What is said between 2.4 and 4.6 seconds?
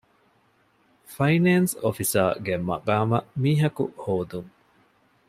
ގެ މަޤާމަށް މީހަކު ހޯދުން.